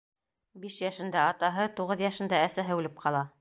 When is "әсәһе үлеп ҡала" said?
2.47-3.23